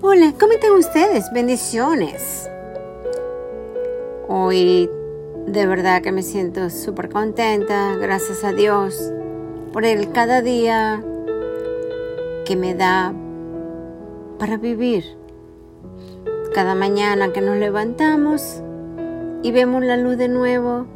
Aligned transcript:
Hola, 0.00 0.34
¿cómo 0.38 0.52
están 0.52 0.72
ustedes? 0.72 1.30
Bendiciones. 1.32 2.50
Hoy 4.28 4.90
de 5.46 5.66
verdad 5.66 6.02
que 6.02 6.12
me 6.12 6.22
siento 6.22 6.68
súper 6.70 7.08
contenta, 7.08 7.96
gracias 7.96 8.44
a 8.44 8.52
Dios, 8.52 9.12
por 9.72 9.84
el 9.84 10.12
cada 10.12 10.42
día 10.42 11.02
que 12.44 12.56
me 12.56 12.74
da 12.74 13.14
para 14.38 14.56
vivir. 14.56 15.04
Cada 16.54 16.74
mañana 16.74 17.32
que 17.32 17.40
nos 17.40 17.56
levantamos 17.56 18.62
y 19.42 19.52
vemos 19.52 19.84
la 19.84 19.96
luz 19.96 20.16
de 20.16 20.28
nuevo, 20.28 20.86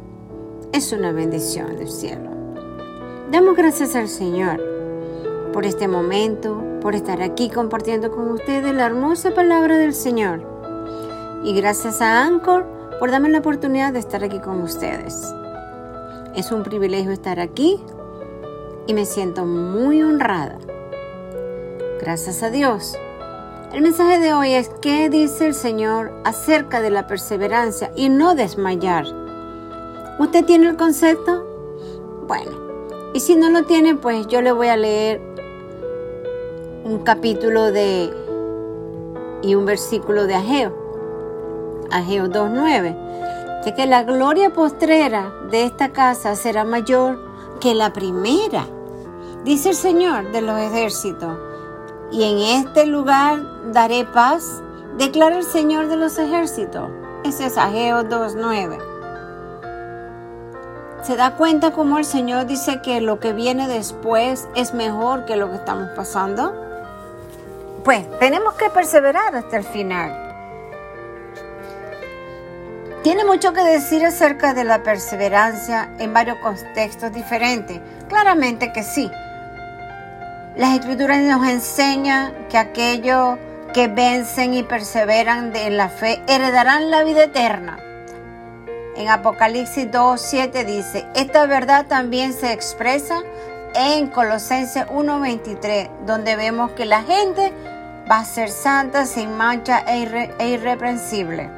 es 0.71 0.91
una 0.91 1.11
bendición 1.11 1.77
del 1.77 1.89
cielo. 1.89 2.29
Damos 3.31 3.55
gracias 3.55 3.95
al 3.95 4.07
Señor 4.07 4.61
por 5.53 5.65
este 5.65 5.87
momento, 5.87 6.61
por 6.81 6.95
estar 6.95 7.21
aquí 7.21 7.49
compartiendo 7.49 8.11
con 8.11 8.31
ustedes 8.31 8.73
la 8.73 8.85
hermosa 8.85 9.33
palabra 9.33 9.77
del 9.77 9.93
Señor. 9.93 10.41
Y 11.43 11.53
gracias 11.53 12.01
a 12.01 12.23
Anchor 12.25 12.65
por 12.99 13.11
darme 13.11 13.29
la 13.29 13.39
oportunidad 13.39 13.93
de 13.93 13.99
estar 13.99 14.23
aquí 14.23 14.39
con 14.39 14.61
ustedes. 14.61 15.33
Es 16.35 16.51
un 16.51 16.63
privilegio 16.63 17.11
estar 17.11 17.39
aquí 17.39 17.79
y 18.87 18.93
me 18.93 19.05
siento 19.05 19.45
muy 19.45 20.01
honrada. 20.01 20.57
Gracias 22.01 22.43
a 22.43 22.49
Dios. 22.49 22.97
El 23.73 23.81
mensaje 23.81 24.19
de 24.19 24.33
hoy 24.33 24.53
es 24.53 24.69
qué 24.81 25.09
dice 25.09 25.47
el 25.47 25.53
Señor 25.53 26.11
acerca 26.23 26.81
de 26.81 26.89
la 26.89 27.07
perseverancia 27.07 27.91
y 27.95 28.09
no 28.09 28.35
desmayar. 28.35 29.05
¿Usted 30.17 30.43
tiene 30.45 30.69
el 30.69 30.75
concepto? 30.75 31.45
Bueno, 32.27 32.51
y 33.13 33.19
si 33.19 33.35
no 33.35 33.49
lo 33.49 33.63
tiene, 33.63 33.95
pues 33.95 34.27
yo 34.27 34.41
le 34.41 34.51
voy 34.51 34.67
a 34.67 34.77
leer 34.77 35.28
un 36.89 37.03
capítulo 37.03 37.71
de 37.71 38.11
y 39.43 39.53
un 39.53 39.65
versículo 39.65 40.25
de 40.25 40.33
Ageo. 40.33 40.73
Ageo 41.91 42.25
2.9. 42.25 43.63
De 43.63 43.75
que 43.75 43.85
la 43.85 44.03
gloria 44.03 44.51
postrera 44.51 45.31
de 45.51 45.65
esta 45.65 45.89
casa 45.89 46.33
será 46.35 46.63
mayor 46.63 47.19
que 47.61 47.75
la 47.75 47.93
primera. 47.93 48.65
Dice 49.43 49.69
el 49.69 49.75
Señor 49.75 50.31
de 50.31 50.41
los 50.41 50.59
ejércitos. 50.59 51.37
Y 52.11 52.23
en 52.23 52.65
este 52.65 52.87
lugar 52.87 53.71
daré 53.71 54.05
paz, 54.05 54.63
declara 54.97 55.37
el 55.37 55.43
Señor 55.43 55.89
de 55.89 55.95
los 55.95 56.17
ejércitos. 56.17 56.89
Ese 57.23 57.45
es 57.45 57.57
Ageo 57.59 58.01
2.9. 58.01 58.79
¿Se 61.03 61.15
da 61.15 61.35
cuenta 61.35 61.71
cómo 61.71 61.99
el 61.99 62.05
Señor 62.05 62.47
dice 62.47 62.81
que 62.81 62.99
lo 62.99 63.19
que 63.19 63.31
viene 63.33 63.67
después 63.67 64.47
es 64.55 64.73
mejor 64.73 65.25
que 65.25 65.35
lo 65.35 65.49
que 65.49 65.57
estamos 65.57 65.89
pasando? 65.95 66.68
Pues 67.83 68.05
tenemos 68.19 68.55
que 68.55 68.69
perseverar 68.69 69.35
hasta 69.35 69.57
el 69.57 69.63
final. 69.63 70.25
Tiene 73.03 73.23
mucho 73.23 73.53
que 73.53 73.61
decir 73.61 74.05
acerca 74.05 74.53
de 74.53 74.65
la 74.65 74.83
perseverancia 74.83 75.89
en 75.99 76.13
varios 76.13 76.37
contextos 76.39 77.13
diferentes. 77.13 77.79
Claramente 78.09 78.73
que 78.73 78.83
sí. 78.83 79.09
Las 80.57 80.73
escrituras 80.73 81.21
nos 81.21 81.47
enseñan 81.47 82.33
que 82.49 82.57
aquellos 82.57 83.37
que 83.73 83.87
vencen 83.87 84.53
y 84.53 84.63
perseveran 84.63 85.55
en 85.55 85.77
la 85.77 85.87
fe 85.87 86.21
heredarán 86.27 86.91
la 86.91 87.03
vida 87.03 87.23
eterna. 87.23 87.79
En 88.97 89.07
Apocalipsis 89.07 89.89
2.7 89.89 90.65
dice, 90.65 91.05
esta 91.15 91.45
verdad 91.45 91.85
también 91.87 92.33
se 92.33 92.51
expresa 92.51 93.21
en 93.75 94.07
Colosenses 94.07 94.85
1.23, 94.87 96.05
donde 96.05 96.35
vemos 96.35 96.71
que 96.71 96.85
la 96.85 97.03
gente 97.03 97.53
va 98.09 98.19
a 98.19 98.25
ser 98.25 98.49
santa, 98.49 99.05
sin 99.05 99.37
mancha 99.37 99.83
e, 99.87 99.99
irre, 99.99 100.33
e 100.39 100.49
irreprensible. 100.49 101.49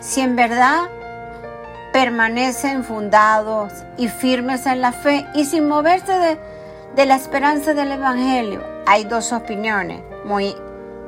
Si 0.00 0.20
en 0.20 0.36
verdad 0.36 0.88
permanecen 1.92 2.84
fundados 2.84 3.72
y 3.96 4.08
firmes 4.08 4.66
en 4.66 4.80
la 4.80 4.92
fe 4.92 5.26
y 5.34 5.44
sin 5.44 5.66
moverse 5.66 6.12
de, 6.12 6.38
de 6.94 7.06
la 7.06 7.16
esperanza 7.16 7.74
del 7.74 7.92
Evangelio, 7.92 8.62
hay 8.86 9.04
dos 9.04 9.32
opiniones 9.32 10.02
muy 10.24 10.54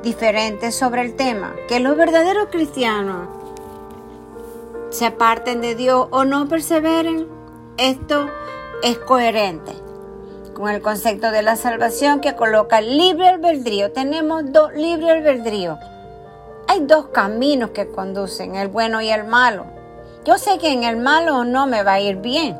diferentes 0.03 0.75
sobre 0.75 1.01
el 1.01 1.15
tema, 1.15 1.55
que 1.67 1.79
los 1.79 1.95
verdaderos 1.95 2.47
cristianos 2.51 3.29
se 4.89 5.05
aparten 5.05 5.61
de 5.61 5.75
Dios 5.75 6.07
o 6.11 6.25
no 6.25 6.47
perseveren, 6.47 7.27
esto 7.77 8.27
es 8.83 8.97
coherente 8.97 9.71
con 10.53 10.69
el 10.69 10.81
concepto 10.81 11.31
de 11.31 11.41
la 11.41 11.55
salvación 11.55 12.19
que 12.19 12.35
coloca 12.35 12.81
libre 12.81 13.27
albedrío. 13.27 13.91
Tenemos 13.91 14.51
dos 14.51 14.73
libre 14.73 15.11
albedrío. 15.11 15.77
Hay 16.67 16.81
dos 16.81 17.07
caminos 17.07 17.71
que 17.71 17.87
conducen, 17.87 18.55
el 18.55 18.67
bueno 18.67 19.01
y 19.01 19.09
el 19.09 19.25
malo. 19.25 19.65
Yo 20.23 20.37
sé 20.37 20.57
que 20.57 20.71
en 20.71 20.83
el 20.83 20.97
malo 20.97 21.43
no 21.43 21.65
me 21.65 21.83
va 21.83 21.93
a 21.93 21.99
ir 21.99 22.17
bien, 22.17 22.57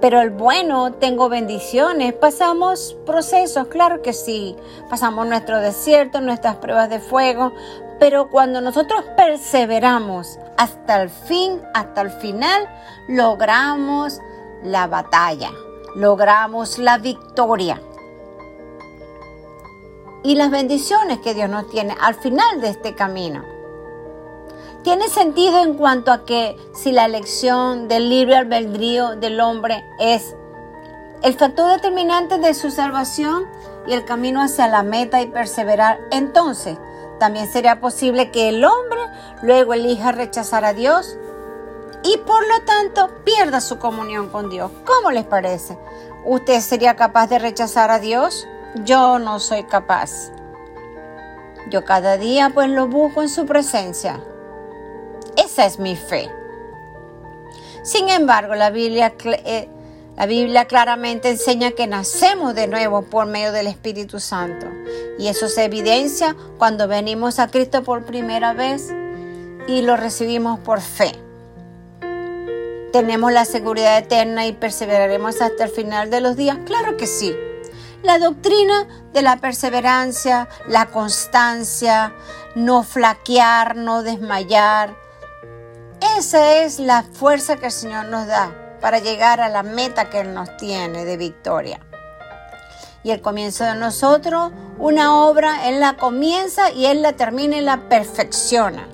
pero 0.00 0.20
el 0.20 0.30
bueno 0.30 0.92
tengo 0.94 1.28
bendiciones, 1.28 2.14
pasamos 2.14 2.96
procesos, 3.04 3.68
claro 3.68 4.00
que 4.00 4.12
sí, 4.12 4.56
pasamos 4.88 5.26
nuestro 5.26 5.60
desierto, 5.60 6.20
nuestras 6.20 6.56
pruebas 6.56 6.88
de 6.88 7.00
fuego, 7.00 7.52
pero 8.00 8.30
cuando 8.30 8.60
nosotros 8.60 9.04
perseveramos 9.16 10.38
hasta 10.56 11.02
el 11.02 11.10
fin, 11.10 11.60
hasta 11.74 12.00
el 12.00 12.10
final, 12.10 12.66
logramos 13.08 14.20
la 14.62 14.86
batalla 14.86 15.50
logramos 15.98 16.78
la 16.78 16.98
victoria. 16.98 17.82
Y 20.22 20.36
las 20.36 20.50
bendiciones 20.50 21.18
que 21.18 21.34
Dios 21.34 21.50
nos 21.50 21.68
tiene 21.70 21.96
al 22.00 22.14
final 22.14 22.60
de 22.60 22.68
este 22.68 22.94
camino. 22.94 23.42
Tiene 24.84 25.08
sentido 25.08 25.60
en 25.60 25.74
cuanto 25.74 26.12
a 26.12 26.24
que 26.24 26.56
si 26.72 26.92
la 26.92 27.04
elección 27.04 27.88
del 27.88 28.08
libre 28.08 28.36
albedrío 28.36 29.16
del 29.16 29.40
hombre 29.40 29.84
es 29.98 30.36
el 31.22 31.34
factor 31.34 31.72
determinante 31.72 32.38
de 32.38 32.54
su 32.54 32.70
salvación 32.70 33.46
y 33.88 33.92
el 33.92 34.04
camino 34.04 34.40
hacia 34.40 34.68
la 34.68 34.84
meta 34.84 35.20
y 35.20 35.26
perseverar, 35.26 35.98
entonces 36.12 36.78
también 37.18 37.50
sería 37.50 37.80
posible 37.80 38.30
que 38.30 38.48
el 38.48 38.64
hombre 38.64 39.00
luego 39.42 39.74
elija 39.74 40.12
rechazar 40.12 40.64
a 40.64 40.74
Dios 40.74 41.18
y 42.02 42.16
por 42.18 42.46
lo 42.46 42.64
tanto 42.64 43.10
pierda 43.24 43.60
su 43.60 43.78
comunión 43.78 44.28
con 44.28 44.50
Dios. 44.50 44.70
¿Cómo 44.84 45.10
les 45.10 45.24
parece? 45.24 45.76
¿Usted 46.24 46.60
sería 46.60 46.96
capaz 46.96 47.28
de 47.28 47.38
rechazar 47.38 47.90
a 47.90 47.98
Dios? 47.98 48.46
Yo 48.84 49.18
no 49.18 49.40
soy 49.40 49.64
capaz. 49.64 50.30
Yo 51.70 51.84
cada 51.84 52.16
día 52.16 52.50
pues 52.54 52.68
lo 52.68 52.86
busco 52.86 53.22
en 53.22 53.28
su 53.28 53.46
presencia. 53.46 54.20
Esa 55.36 55.66
es 55.66 55.78
mi 55.78 55.96
fe. 55.96 56.30
Sin 57.82 58.08
embargo, 58.08 58.54
la 58.54 58.70
Biblia, 58.70 59.14
eh, 59.24 59.68
la 60.16 60.26
Biblia 60.26 60.66
claramente 60.66 61.30
enseña 61.30 61.72
que 61.72 61.86
nacemos 61.86 62.54
de 62.54 62.66
nuevo 62.66 63.02
por 63.02 63.26
medio 63.26 63.52
del 63.52 63.66
Espíritu 63.66 64.20
Santo. 64.20 64.66
Y 65.18 65.28
eso 65.28 65.48
se 65.48 65.64
evidencia 65.64 66.36
cuando 66.58 66.88
venimos 66.88 67.38
a 67.38 67.48
Cristo 67.48 67.82
por 67.82 68.04
primera 68.04 68.52
vez 68.52 68.92
y 69.66 69.82
lo 69.82 69.96
recibimos 69.96 70.58
por 70.60 70.80
fe 70.80 71.27
tenemos 72.92 73.32
la 73.32 73.44
seguridad 73.44 73.98
eterna 73.98 74.46
y 74.46 74.52
perseveraremos 74.52 75.40
hasta 75.40 75.64
el 75.64 75.70
final 75.70 76.10
de 76.10 76.20
los 76.20 76.36
días? 76.36 76.58
Claro 76.64 76.96
que 76.96 77.06
sí. 77.06 77.36
La 78.02 78.18
doctrina 78.18 78.86
de 79.12 79.22
la 79.22 79.38
perseverancia, 79.38 80.48
la 80.68 80.86
constancia, 80.86 82.12
no 82.54 82.82
flaquear, 82.82 83.76
no 83.76 84.02
desmayar. 84.02 84.96
Esa 86.16 86.62
es 86.62 86.78
la 86.78 87.02
fuerza 87.02 87.56
que 87.56 87.66
el 87.66 87.72
Señor 87.72 88.06
nos 88.06 88.26
da 88.26 88.76
para 88.80 89.00
llegar 89.00 89.40
a 89.40 89.48
la 89.48 89.62
meta 89.62 90.08
que 90.10 90.20
Él 90.20 90.32
nos 90.32 90.56
tiene 90.56 91.04
de 91.04 91.16
victoria. 91.16 91.80
Y 93.02 93.10
el 93.10 93.20
comienzo 93.20 93.64
de 93.64 93.74
nosotros, 93.74 94.52
una 94.78 95.22
obra, 95.24 95.68
Él 95.68 95.80
la 95.80 95.96
comienza 95.96 96.70
y 96.70 96.86
Él 96.86 97.02
la 97.02 97.14
termina 97.14 97.56
y 97.56 97.62
la 97.62 97.88
perfecciona. 97.88 98.86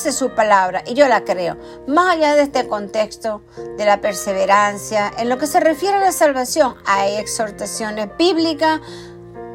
Su 0.00 0.30
palabra 0.30 0.82
y 0.86 0.94
yo 0.94 1.06
la 1.08 1.24
creo. 1.24 1.58
Más 1.86 2.14
allá 2.14 2.34
de 2.34 2.42
este 2.42 2.66
contexto 2.66 3.42
de 3.76 3.84
la 3.84 4.00
perseverancia, 4.00 5.12
en 5.18 5.28
lo 5.28 5.36
que 5.36 5.46
se 5.46 5.60
refiere 5.60 5.96
a 5.96 6.00
la 6.00 6.12
salvación, 6.12 6.74
hay 6.86 7.16
exhortaciones 7.16 8.08
bíblicas 8.16 8.80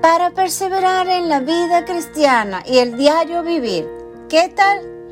para 0.04 0.30
perseverar 0.30 1.08
en 1.08 1.30
la 1.30 1.40
vida 1.40 1.84
cristiana 1.84 2.62
y 2.64 2.78
el 2.78 2.96
diario 2.96 3.42
vivir. 3.42 3.90
¿Qué 4.30 4.50
tal? 4.50 5.12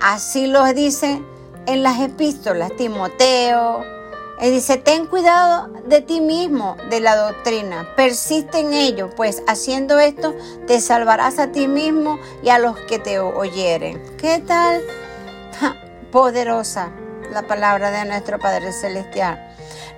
Así 0.00 0.46
lo 0.46 0.64
dice 0.72 1.20
en 1.66 1.82
las 1.82 2.00
epístolas 2.00 2.70
Timoteo, 2.76 3.84
él 4.40 4.52
dice, 4.52 4.76
ten 4.76 5.06
cuidado 5.06 5.68
de 5.86 6.00
ti 6.00 6.20
mismo, 6.20 6.76
de 6.90 7.00
la 7.00 7.16
doctrina, 7.16 7.88
persiste 7.96 8.60
en 8.60 8.72
ello, 8.72 9.10
pues 9.16 9.42
haciendo 9.46 9.98
esto 9.98 10.34
te 10.66 10.80
salvarás 10.80 11.38
a 11.38 11.52
ti 11.52 11.66
mismo 11.66 12.18
y 12.42 12.50
a 12.50 12.58
los 12.58 12.76
que 12.80 12.98
te 12.98 13.18
oyeren. 13.18 14.00
¿Qué 14.16 14.42
tal? 14.46 14.82
poderosa 16.12 16.90
la 17.32 17.42
palabra 17.42 17.90
de 17.90 18.04
nuestro 18.04 18.38
Padre 18.38 18.72
Celestial. 18.72 19.44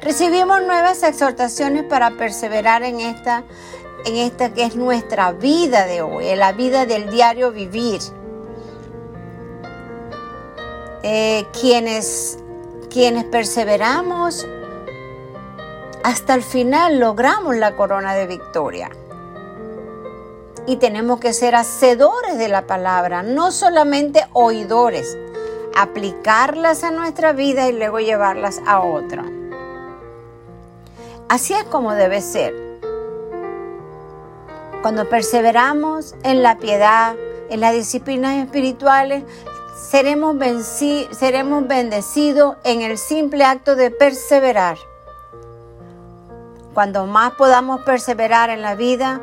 Recibimos 0.02 0.62
nuevas 0.62 1.02
exhortaciones 1.02 1.84
para 1.84 2.10
perseverar 2.12 2.82
en 2.82 3.00
esta 3.00 3.44
en 4.06 4.16
esta 4.16 4.54
que 4.54 4.64
es 4.64 4.76
nuestra 4.76 5.32
vida 5.32 5.86
de 5.86 6.00
hoy, 6.00 6.34
la 6.34 6.52
vida 6.52 6.86
del 6.86 7.10
diario 7.10 7.52
vivir. 7.52 8.00
Eh, 11.02 11.46
quienes, 11.58 12.38
quienes 12.90 13.24
perseveramos 13.24 14.46
hasta 16.02 16.34
el 16.34 16.42
final 16.42 16.98
logramos 16.98 17.56
la 17.56 17.76
corona 17.76 18.14
de 18.14 18.26
victoria. 18.26 18.90
Y 20.66 20.76
tenemos 20.76 21.20
que 21.20 21.32
ser 21.32 21.54
hacedores 21.54 22.36
de 22.36 22.48
la 22.48 22.66
palabra, 22.66 23.22
no 23.22 23.52
solamente 23.52 24.26
oidores, 24.32 25.16
aplicarlas 25.76 26.84
a 26.84 26.90
nuestra 26.90 27.32
vida 27.32 27.68
y 27.68 27.72
luego 27.72 28.00
llevarlas 28.00 28.60
a 28.66 28.80
otro. 28.80 29.22
Así 31.28 31.54
es 31.54 31.64
como 31.64 31.94
debe 31.94 32.20
ser. 32.20 32.54
Cuando 34.82 35.08
perseveramos 35.08 36.14
en 36.22 36.42
la 36.42 36.58
piedad, 36.58 37.14
en 37.50 37.60
las 37.60 37.72
disciplinas 37.72 38.36
espirituales, 38.36 39.24
seremos, 39.88 40.36
bendecidos 41.66 42.56
en 42.64 42.82
el 42.82 42.98
simple 42.98 43.44
acto 43.44 43.76
de 43.76 43.90
perseverar. 43.90 44.78
Cuando 46.74 47.06
más 47.06 47.32
podamos 47.32 47.80
perseverar 47.82 48.50
en 48.50 48.62
la 48.62 48.74
vida, 48.74 49.20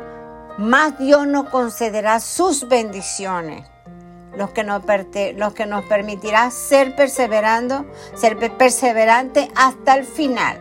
más 0.58 0.98
Dios 0.98 1.26
nos 1.26 1.48
concederá 1.48 2.20
sus 2.20 2.68
bendiciones, 2.68 3.66
los 4.36 4.50
que 4.50 4.64
nos, 4.64 4.82
los 5.36 5.54
que 5.54 5.66
nos 5.66 5.84
permitirá 5.84 6.50
ser 6.50 6.94
perseverando, 6.96 7.86
ser 8.14 8.36
perseverante 8.58 9.50
hasta 9.54 9.94
el 9.94 10.04
final. 10.04 10.58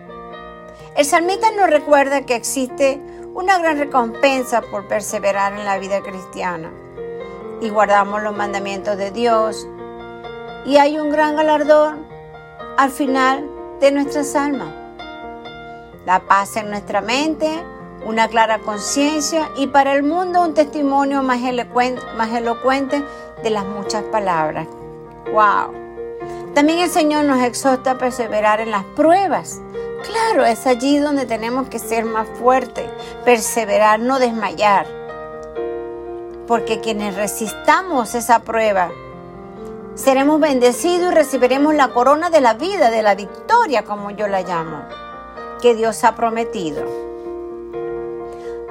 El 0.96 1.06
salmista 1.06 1.52
nos 1.52 1.70
recuerda 1.70 2.26
que 2.26 2.36
existe 2.36 3.02
una 3.34 3.58
gran 3.60 3.78
recompensa 3.78 4.62
por 4.62 4.88
perseverar 4.88 5.54
en 5.54 5.66
la 5.66 5.78
vida 5.78 6.02
cristiana 6.02 6.72
y 7.62 7.70
guardamos 7.70 8.22
los 8.24 8.36
mandamientos 8.36 8.98
de 8.98 9.12
Dios 9.12 9.68
y 10.68 10.78
hay 10.78 11.00
un 11.00 11.10
gran 11.10 11.36
galardón 11.36 12.06
al 12.78 12.92
final 12.92 13.50
de 13.80 13.92
nuestras 13.92 14.36
almas 14.36 14.88
la 16.08 16.22
paz 16.22 16.56
en 16.56 16.70
nuestra 16.70 17.02
mente, 17.02 17.50
una 18.06 18.30
clara 18.30 18.60
conciencia 18.60 19.50
y 19.58 19.68
para 19.68 19.94
el 19.94 20.04
mundo 20.04 20.42
un 20.42 20.54
testimonio 20.54 21.22
más 21.22 21.42
elocuente, 21.44 23.04
de 23.44 23.50
las 23.50 23.66
muchas 23.66 24.04
palabras. 24.04 24.68
¡Wow! 25.34 26.54
También 26.56 26.80
el 26.80 26.90
Señor 26.90 27.26
nos 27.26 27.44
exhorta 27.44 27.92
a 27.92 27.98
perseverar 27.98 28.62
en 28.62 28.72
las 28.72 28.86
pruebas. 28.96 29.60
Claro, 30.10 30.46
es 30.46 30.66
allí 30.66 30.98
donde 30.98 31.26
tenemos 31.26 31.68
que 31.68 31.78
ser 31.78 32.06
más 32.06 32.26
fuertes, 32.40 32.90
perseverar, 33.26 34.00
no 34.00 34.18
desmayar. 34.18 34.88
Porque 36.48 36.80
quienes 36.80 37.18
resistamos 37.18 38.16
esa 38.16 38.40
prueba, 38.40 38.92
seremos 39.98 40.40
bendecidos 40.40 41.12
y 41.12 41.16
recibiremos 41.16 41.76
la 41.76 41.90
corona 41.90 42.30
de 42.30 42.40
la 42.40 42.54
vida, 42.54 42.90
de 42.90 43.02
la 43.02 43.16
victoria, 43.16 43.84
como 43.84 44.12
yo 44.12 44.28
la 44.28 44.42
llamo 44.42 44.86
que 45.62 45.76
Dios 45.76 46.04
ha 46.04 46.16
prometido. 46.16 46.86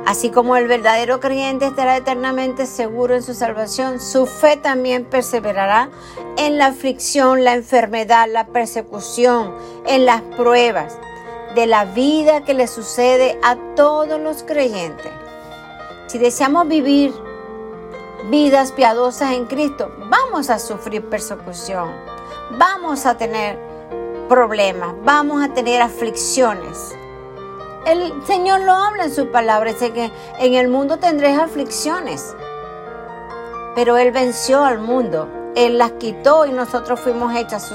Así 0.06 0.30
como 0.30 0.56
el 0.56 0.68
verdadero 0.68 1.18
creyente 1.18 1.66
estará 1.66 1.96
eternamente 1.96 2.66
seguro 2.66 3.16
en 3.16 3.24
su 3.24 3.34
salvación, 3.34 4.00
su 4.00 4.26
fe 4.26 4.56
también 4.56 5.04
perseverará 5.04 5.90
en 6.36 6.58
la 6.58 6.66
aflicción, 6.66 7.42
la 7.42 7.54
enfermedad, 7.54 8.28
la 8.30 8.46
persecución, 8.46 9.52
en 9.84 10.06
las 10.06 10.22
pruebas 10.22 10.96
de 11.56 11.66
la 11.66 11.86
vida 11.86 12.44
que 12.44 12.54
le 12.54 12.68
sucede 12.68 13.36
a 13.42 13.56
todos 13.74 14.20
los 14.20 14.44
creyentes. 14.44 15.10
Si 16.06 16.18
deseamos 16.18 16.68
vivir 16.68 17.12
vidas 18.30 18.72
piadosas 18.72 19.32
en 19.32 19.46
Cristo, 19.46 19.90
vamos 20.10 20.50
a 20.50 20.58
sufrir 20.58 21.08
persecución, 21.08 21.90
vamos 22.58 23.06
a 23.06 23.16
tener 23.16 23.58
problemas, 24.28 24.94
vamos 25.04 25.44
a 25.44 25.54
tener 25.54 25.80
aflicciones. 25.80 26.96
El 27.86 28.12
Señor 28.26 28.62
lo 28.62 28.72
habla 28.72 29.04
en 29.04 29.14
su 29.14 29.30
palabra, 29.30 29.72
dice 29.72 29.92
que 29.92 30.10
en 30.40 30.54
el 30.54 30.66
mundo 30.68 30.98
tendréis 30.98 31.38
aflicciones. 31.38 32.34
Pero 33.76 33.96
Él 33.96 34.10
venció 34.10 34.64
al 34.64 34.80
mundo, 34.80 35.28
Él 35.54 35.78
las 35.78 35.92
quitó 35.92 36.46
y 36.46 36.50
nosotros 36.50 36.98
fuimos 36.98 37.36
hechas 37.36 37.70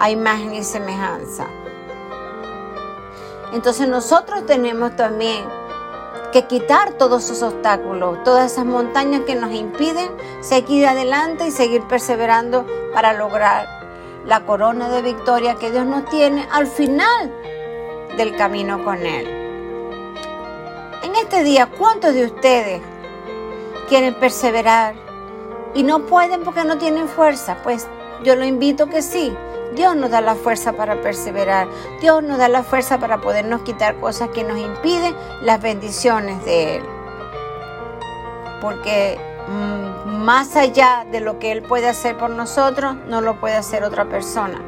a 0.00 0.10
imagen 0.10 0.54
y 0.54 0.64
semejanza. 0.64 1.46
Entonces 3.52 3.88
nosotros 3.88 4.44
tenemos 4.44 4.96
también 4.96 5.57
que 6.32 6.46
quitar 6.46 6.92
todos 6.92 7.24
esos 7.24 7.42
obstáculos, 7.42 8.22
todas 8.24 8.52
esas 8.52 8.66
montañas 8.66 9.22
que 9.22 9.34
nos 9.34 9.52
impiden 9.52 10.10
seguir 10.40 10.86
adelante 10.86 11.46
y 11.46 11.50
seguir 11.50 11.82
perseverando 11.82 12.66
para 12.92 13.12
lograr 13.12 13.66
la 14.26 14.44
corona 14.44 14.90
de 14.90 15.02
victoria 15.02 15.54
que 15.54 15.70
Dios 15.70 15.86
nos 15.86 16.04
tiene 16.06 16.46
al 16.52 16.66
final 16.66 17.32
del 18.16 18.36
camino 18.36 18.84
con 18.84 18.98
Él. 18.98 19.26
En 21.02 21.14
este 21.16 21.44
día, 21.44 21.68
¿cuántos 21.78 22.12
de 22.12 22.26
ustedes 22.26 22.82
quieren 23.88 24.14
perseverar 24.14 24.94
y 25.74 25.82
no 25.82 26.00
pueden 26.00 26.42
porque 26.42 26.64
no 26.64 26.76
tienen 26.76 27.08
fuerza? 27.08 27.56
Pues 27.62 27.86
yo 28.22 28.36
lo 28.36 28.44
invito 28.44 28.88
que 28.88 29.00
sí. 29.00 29.34
Dios 29.74 29.96
nos 29.96 30.10
da 30.10 30.20
la 30.20 30.34
fuerza 30.34 30.72
para 30.72 31.00
perseverar. 31.00 31.68
Dios 32.00 32.22
nos 32.22 32.38
da 32.38 32.48
la 32.48 32.62
fuerza 32.62 32.98
para 32.98 33.20
podernos 33.20 33.62
quitar 33.62 33.96
cosas 34.00 34.30
que 34.30 34.44
nos 34.44 34.58
impiden 34.58 35.14
las 35.42 35.60
bendiciones 35.60 36.44
de 36.44 36.76
Él. 36.76 36.82
Porque 38.60 39.18
Mm, 39.48 40.24
más 40.24 40.56
allá 40.56 41.06
de 41.10 41.20
lo 41.20 41.38
que 41.38 41.52
Él 41.52 41.62
puede 41.62 41.88
hacer 41.88 42.18
por 42.18 42.30
nosotros, 42.30 42.96
no 43.08 43.20
lo 43.22 43.40
puede 43.40 43.56
hacer 43.56 43.82
otra 43.82 44.04
persona. 44.08 44.60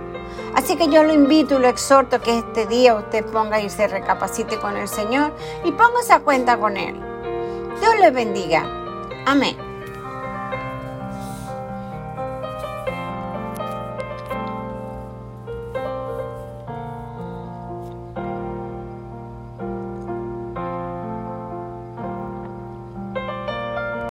Así 0.55 0.77
que 0.77 0.89
yo 0.89 1.03
lo 1.03 1.13
invito 1.13 1.59
y 1.59 1.63
lo 1.63 1.69
exhorto 1.69 2.21
que 2.21 2.39
este 2.39 2.67
día 2.67 2.95
usted 2.95 3.25
ponga 3.27 3.61
y 3.61 3.69
se 3.69 3.87
recapacite 3.87 4.59
con 4.59 4.77
el 4.77 4.89
Señor 4.89 5.33
y 5.65 5.73
póngase 5.73 6.15
a 6.15 6.21
cuenta 6.21 6.57
con 6.57 6.77
Él. 6.77 6.99
Dios 7.81 7.95
le 8.01 8.11
bendiga. 8.11 8.65
Amén. 9.27 9.70